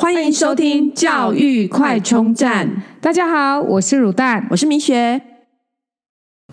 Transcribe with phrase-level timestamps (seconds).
[0.00, 2.84] 欢迎收听教育快充站。
[3.00, 5.20] 大家好，我是乳蛋，我是米雪。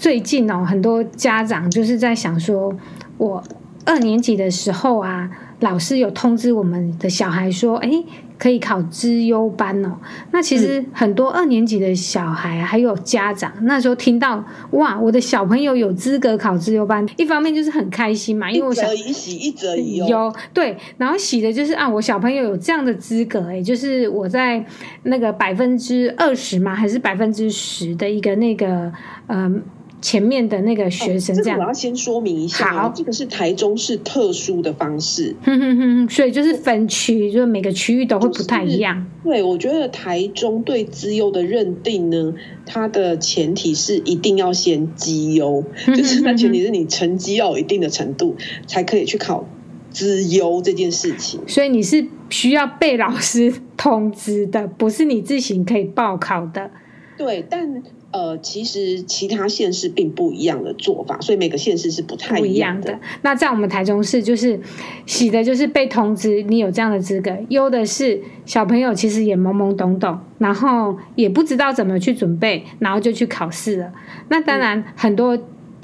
[0.00, 2.74] 最近哦，很多家长就是在想说，
[3.18, 3.44] 我
[3.84, 5.30] 二年级的时候啊，
[5.60, 7.90] 老师有通知我们的小孩说，哎。
[8.38, 9.96] 可以考资优班哦。
[10.32, 20.08] 那其实很多二年级的小孩还有家长，嗯、那时候听到哇，我的小朋友有资格考资优班，一方面就是很开心嘛，因为我想一则以喜，一则以忧。
[20.08, 24.64] 有对，然后喜的就是啊，我小朋友有这样的资格，哎，就是我在
[25.04, 28.92] 那个百分之二十嘛，还是百分之十的一个那个
[29.28, 29.54] 嗯。
[29.54, 29.62] 呃
[30.04, 39.06] 前面的那个学生这样，这个我要先说明一下，好，这个是台中市特殊的方式，哼哼哼，所以就是分区，就是每个区域都会不太一样。
[39.24, 42.34] 对，我觉得台中对资优的认定呢，
[42.66, 48.36] 它的前提是一定要先绩优，就是那前提是你成绩要有一定的程度，
[48.66, 49.48] 才可以去考
[49.90, 51.40] 资优这件事情。
[51.46, 56.70] 所以你是需要被老师通知的，不是你自行可以报考的。
[57.16, 57.82] 对，但。
[58.14, 62.96] 呃，其实其他县市并不一样的做法，所以每个县市是不太一样的。
[63.22, 64.60] 那在我们台中市，就是
[65.04, 73.92] 喜的，就是被通知你有这样的资格；忧的是小朋友其实也懵懵懂懂，然后也不知道怎么去准备，然后就去考试了。
[74.28, 75.36] 那当然，很多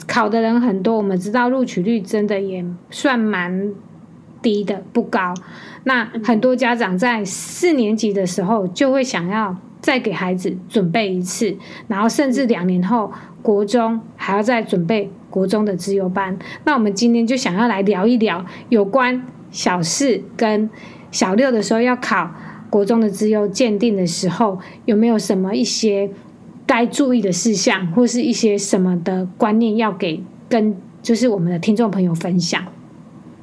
[0.06, 3.72] 考的人很多，我们知道录取率真的也算蛮
[4.40, 5.34] 低的，不高。
[5.82, 9.56] 那很多家长在四年级的时候就会想要。
[9.80, 11.56] 再给孩子准备一次，
[11.88, 13.10] 然后甚至两年后
[13.42, 16.38] 国中还要再准备国中的资优班。
[16.64, 20.68] 那我们今天就想要来聊一聊有关小四跟
[21.10, 22.30] 小六的时候要考
[22.68, 26.10] 国中的资优鉴定的时候，有没有什么一些
[26.66, 32.62] 该注意的事项，或是一些什么的观念要给跟就是我们的听众朋友分享？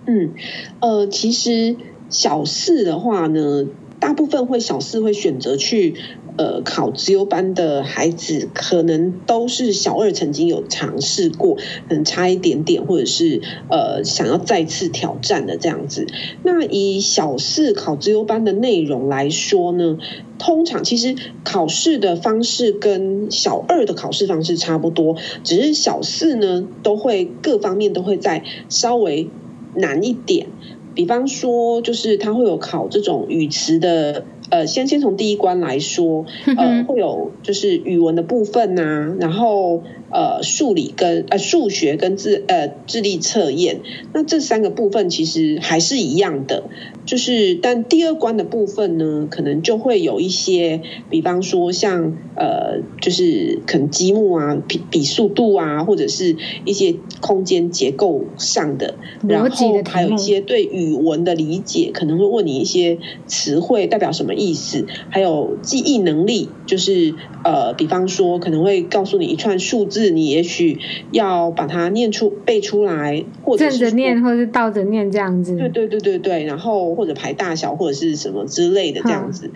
[0.05, 0.31] 嗯，
[0.79, 1.75] 呃，其实
[2.09, 3.65] 小四的话呢，
[3.99, 5.95] 大部分会小四会选择去。
[6.37, 13.41] 呃，考资优班的孩子可能都是小二曾经有尝试过，可能差一点点，或者是
[13.71, 16.05] 呃想要再次挑战的这样子。
[16.43, 19.97] 那以小四考资优班的内容来说呢，
[20.37, 29.27] 通常其实考试的方式跟小二的考试方式差不多，只是小四呢都会各方面都会再稍微
[29.73, 30.45] 难一点。
[30.93, 34.23] 比方说，就是他会有考这种语词的。
[34.49, 36.25] 呃，先先从第一关来说，
[36.57, 43.81] 呃，会有就是语文的部分呐、啊，然后呃，数理跟呃数学跟智呃智力测验，
[44.13, 46.63] 那这三个部分其实还是一样的，
[47.05, 58.95] 就是但第二关的部分呢，可能就会有一些，比方说像呃，就是可能积木啊，比比速度啊，或者是一些空间结构上的，
[59.27, 59.49] 然后
[59.83, 64.36] 还有一些对语文的理解，可能会问你一些词汇代表什么。
[64.37, 70.79] 意思还有记忆能力，就是呃，比方说可能会告诉你一串数字，你也许
[71.11, 75.57] 要把它念出背出来，或者正着念，或者是倒着念这样子。
[75.57, 79.51] 对对对对对，然后或者排大小或者是什么之类的这样子。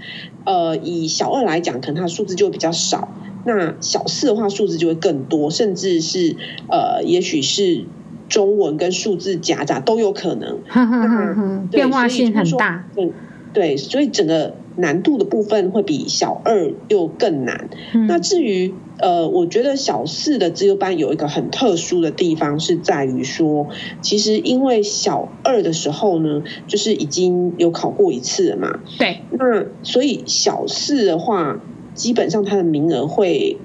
[0.45, 3.09] 呃，以小二来讲，可能它的数字就会比较少；
[3.45, 6.35] 那小四的话，数字就会更多，甚至是
[6.69, 7.85] 呃，也许是
[8.29, 10.59] 中文跟数字夹杂都有可能。
[10.67, 12.87] 呵呵呵呵，变化性很大。
[12.97, 13.11] 嗯，
[13.53, 14.55] 对，所以整个。
[14.75, 17.69] 难度的部分会比小二又更难。
[17.93, 23.67] 嗯、那至于呃，我觉得小四的资优班有一个很特殊的地方，是在于说，
[24.01, 28.79] 其实因为小二的时候呢，就是已经有考过一次了嘛。
[28.99, 29.21] 对。
[29.31, 31.59] 那所以小四的话，
[31.93, 33.57] 基本上它的名额会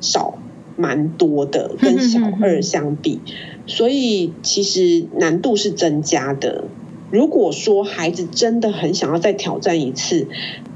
[0.00, 0.38] 少
[0.76, 3.20] 蛮多的，跟小二相比，
[3.66, 6.64] 所以其实难度是增加的。
[7.10, 10.26] 如果说孩子真的很想要再挑战一次，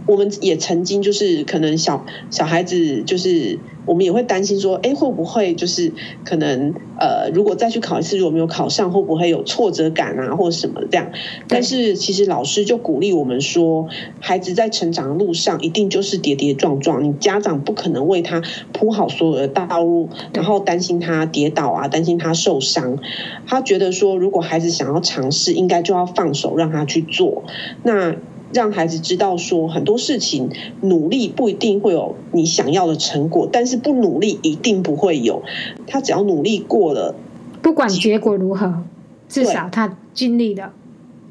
[0.06, 5.92] 我们也曾经就是可能小小孩子就是我们也会担心说，哎，会不会就是
[6.24, 11.10] 可能呃，如果再去考一次，如果没有考上，会不会有挫折感啊，或者什么这样？
[11.48, 13.88] 但是其实老师就鼓励我们说，
[14.20, 18.42] 孩子在成长的路上一定就是跌跌撞撞，你家长不可能为他
[18.72, 22.98] 铺好所有的道路，然后担心他跌倒啊，担心他受伤。
[23.46, 27.44] 他觉得说，如果孩子想要尝试，应该就要放手让他去做。
[27.82, 28.14] 那。
[28.52, 30.50] 让孩子知道说，很多事情
[30.80, 35.42] 努力不一定会有你想要的成果，但是不努力一定不会有。
[35.86, 37.14] 他只要努力过了，
[37.62, 38.84] 不管结果如何，
[39.28, 40.72] 至少他尽力了。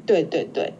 [0.06, 0.74] 对对对，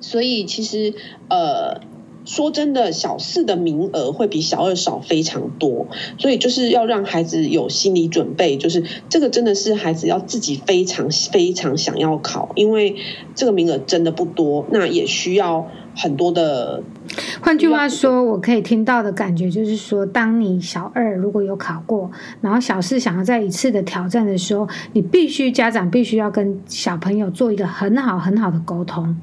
[0.00, 0.94] 所以其实
[1.28, 1.80] 呃。
[2.24, 5.88] 说真的，小四的名额会比小二少非常多，
[6.18, 12.96] 所以就是要让孩子有心理准备，就是这个真的是孩子要自己非常非常想要考，因为
[13.34, 16.82] 这个名额真的不多，那也需要很多的。
[17.40, 22.10] 换句话说，我可以听到的感觉就是说，当你小二如果有考过，
[22.40, 29.16] 然后小四想要再一次的挑战的时候，你必须家长必须要跟小朋友做一个很好很好的沟通，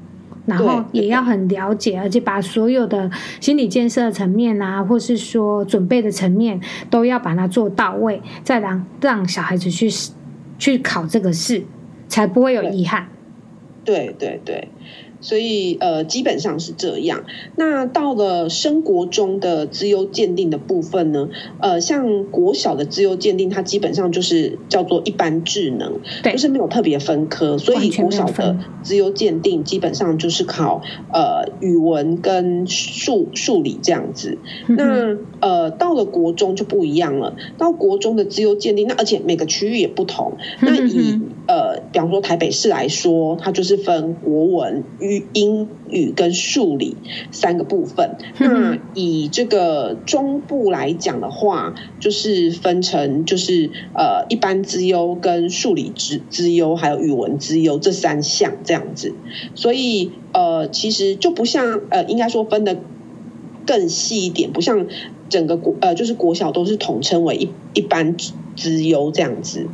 [0.50, 3.10] 然后也要很了解，而且把所有的
[3.40, 6.60] 心理建设层面啊，或是说准备的层面，
[6.90, 9.88] 都要把它做到位，再让让小孩子去
[10.58, 11.62] 去考这个试，
[12.08, 13.08] 才不会有遗憾。
[13.84, 14.54] 对对对。
[14.54, 14.68] 对
[15.20, 17.24] 所以呃，基本上是这样。
[17.56, 21.28] 那到了升国中的资优鉴定的部分呢，
[21.60, 27.58] 呃，像国小的资优鉴定，它基本上就是叫做一般智能，对，就是没有特别分科。
[27.58, 30.82] 所以国小的资优鉴定基本上就是考
[31.12, 34.38] 呃语文跟数数理这样子。
[34.68, 37.36] 那呃，到了国中就不一样了。
[37.58, 40.36] 到国中的资优鉴定，那而且每个区域也不同。
[40.60, 41.20] 那以
[41.50, 44.84] 呃，比方说台北市来说，它就是分国文
[45.32, 46.96] 英语跟数理
[47.32, 48.18] 三个部分。
[48.38, 59.12] 那以这个中部来讲的话，就是分成就是呃一般资优跟数理资资优，还有语文资优这三项这样子。
[59.56, 62.78] 所以呃，其实就不像呃，应该说分的
[63.66, 64.86] 更细一点，不像
[65.28, 68.14] 整个国呃，就是国小都是统称为一一般
[68.54, 69.66] 资优这样子。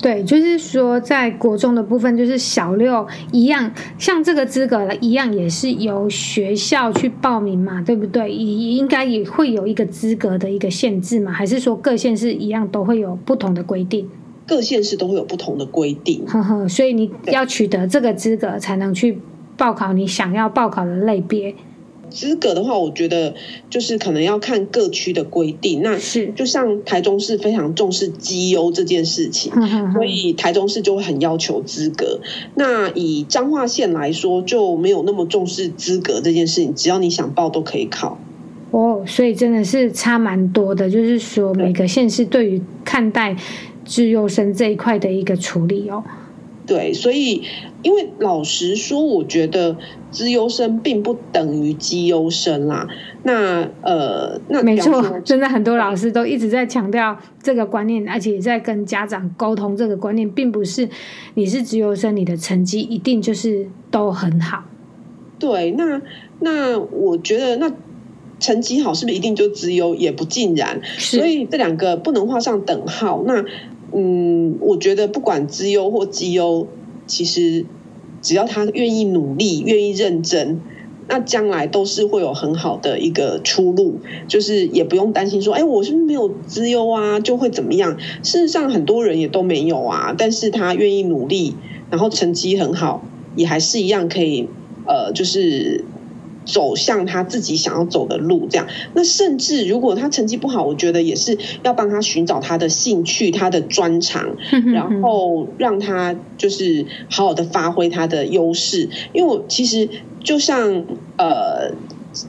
[0.00, 8.30] 对，就是说，在国中的部分，就是小六一样，像这个资格了一样，也是由学校去报名嘛，对不对？
[8.32, 14.08] 也应该也会有一个资格的一个限制嘛，还是说各县市一样都会有不同的规定？
[14.46, 19.20] 各县市都会有不同的规定，呵呵，所以你要取得这个资格，才能去
[19.56, 21.54] 报考你想要报考的类别。
[22.10, 23.34] 资格的话，我觉得
[23.70, 25.82] 就是可能要看各区的规定。
[25.82, 29.52] 那是就像台中市非常重视绩优这件事情，
[29.92, 32.20] 所以台中市就会很要求资格。
[32.54, 38.18] 那以彰化县来说，就没有那么重视资格这件事情，只要你想报都可以考。
[38.70, 43.34] 哦，所以真的是差蛮多的，就是说每个县市对于看待
[43.84, 46.04] 自优生这一块的一个处理哦。
[46.68, 47.42] 对，所以
[47.82, 49.74] 因为老实说，我觉得
[50.10, 52.86] 资优生并不等于绩优生啦。
[53.22, 60.86] 那呃，那没错，真的很多老师都一直在强调这个观念，而且也在跟家长沟通这个观念，并不是
[61.32, 64.64] 你是资优生，你的成绩一定就是都很好。
[65.38, 66.02] 对，那
[66.40, 67.72] 那我觉得那
[68.38, 69.94] 成绩好是不是一定就资优？
[69.94, 70.82] 也不尽然。
[70.98, 73.22] 所以这两个不能画上等号。
[73.26, 73.46] 那。
[73.92, 76.66] 嗯，我觉得不管资优或绩优，
[77.06, 77.64] 其实
[78.20, 80.60] 只要他愿意努力、愿意认真，
[81.08, 84.00] 那将来都是会有很好的一个出路。
[84.28, 87.96] 就是也不用担心说，哎，我是不是没有资优啊，就会怎么样？
[88.22, 91.54] 事实上，很多人也都没有啊，但是他愿意努力，
[91.90, 93.02] 然后成绩很好，
[93.36, 94.48] 也还是一样可以，
[94.86, 95.84] 呃，就是。
[96.48, 98.66] 走向他自己想要走的路，这样。
[98.94, 104.34] 那甚至如果他成绩不好，我觉得也是要帮他寻找他的兴趣、他的专长，
[104.72, 108.88] 然后让他就是好好的发挥他的优势。
[109.12, 109.86] 因为我其实
[110.24, 110.86] 就像
[111.18, 111.70] 呃，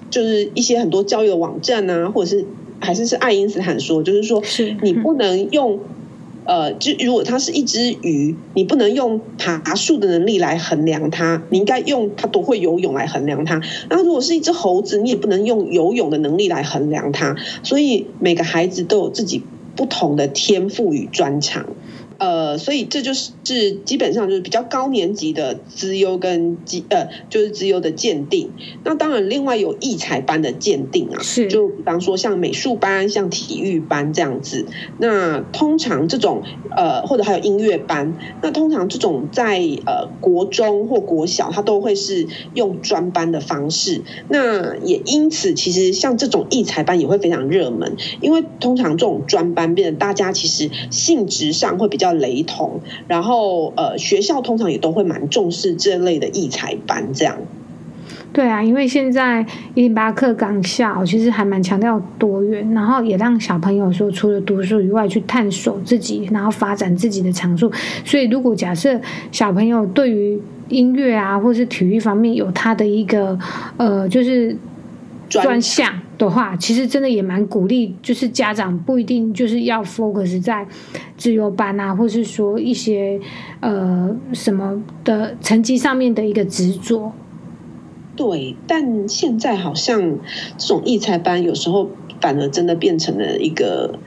[0.10, 2.46] 就是一些很多教育的网站啊，或者是
[2.82, 4.44] 还是是爱因斯坦说，就是说
[4.82, 5.80] 你不能用。
[6.50, 13.62] 呃，就如果它是一只鱼，你不能用爬树的能力来衡量它，你应该用它多会游泳来衡量它。
[13.88, 17.36] 那如果是一只猴子，你也不能用游泳的能力来衡量它。
[17.62, 19.44] 所以每个孩子都有自己
[19.76, 21.68] 不同的天赋与专长。
[22.20, 28.52] 呃，所以这就是是基本上就是比较高年级的资优跟基呃，就是资优的鉴定。
[28.84, 34.66] 那当然，另外有艺才班的鉴定啊，是就比方说像美术班、像体育班这样子。
[34.98, 36.44] 那通常这种
[36.76, 44.02] 呃，或者还有音乐班，那通常这种在呃国中或国小，它都会是用专班的方式。
[44.28, 52.09] 那也因此，其实像这种艺才班也会非常热门，因为通常这种专班变得大家其实性质上会比较。
[52.14, 57.38] 雷同，然后呃，学校通常也都会蛮重视这类的异才班，这样。
[58.32, 67.72] 对啊，因为现在一零八课纲下，其实还蛮强调多元，然后也让小朋友说，除了读书以外，去探索自己，然后发展自己的长处。
[68.06, 69.00] 所以，如果假设
[69.32, 73.38] 小朋友对于音乐啊，或是体育方面有他的一个
[73.78, 74.56] 呃，就是。
[75.30, 80.68] 专项的话，其实真的也蛮鼓励，就是家长不一定就是要 focus 在
[81.18, 83.20] 自由班啊，或是说一些
[83.62, 87.14] 呃什么的成绩上面的一个执着。
[88.18, 90.20] 对，但现在好像
[90.58, 93.98] 这种艺才班有时候反而真的变成了一个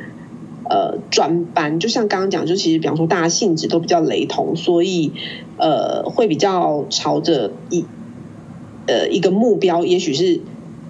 [0.68, 5.12] 呃专班，就像刚刚讲，就其实比方说大家性质都比较雷同，所以
[5.56, 7.86] 呃会比较朝着一。
[8.84, 10.40] 呃一个目标，也许是。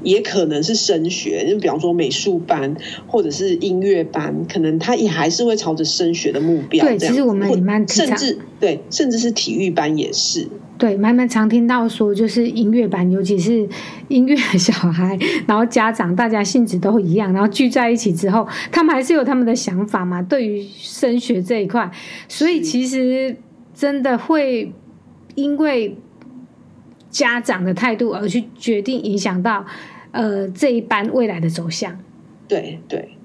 [0.02, 2.74] 也可能是升学，就比方说美术班
[3.06, 6.84] 或者是音乐班，可能他也还是会朝着升学的目标。
[6.84, 10.48] 对，其实我们也蛮甚至对，甚至是体育班也是。
[10.78, 13.68] 对，慢慢常听到说，就是音乐班，尤其是
[14.08, 15.16] 音乐小孩，
[15.46, 20.20] 然后家长大家性质都一样，然后聚在一起之后，他们还是有他们的想法嘛。
[20.20, 21.88] 对于升学这一块，
[22.26, 23.36] 所以其实
[23.72, 24.72] 真的会
[25.36, 25.96] 因为
[27.10, 29.64] 家长的态度而去决定影响到。
[30.12, 31.98] 呃，这一班未来的走向，
[32.46, 33.16] 对对。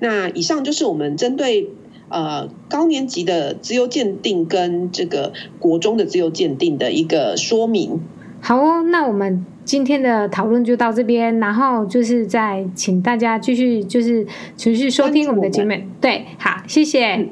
[0.00, 1.70] 那以上就是我们针对
[2.08, 8.00] 呃高年级的自由鉴定跟这个国中的自由鉴定的一个说明。
[8.40, 14.26] 好哦，那我们今天的讨论就到这边，然后就是再请大家继续就是
[14.58, 15.74] 持续收听我们的节目。
[16.00, 17.30] 对，好，谢谢，嗯，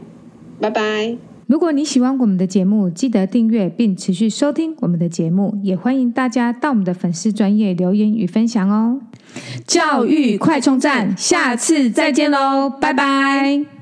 [0.59, 1.32] 拜拜。
[1.47, 9.01] 如果你喜欢我们的节目，记得订阅并持续收听我们的节目，也欢迎大家到我们的粉丝专业留言与分享哦。
[9.67, 13.82] 教育快充站，下次再见喽，拜拜。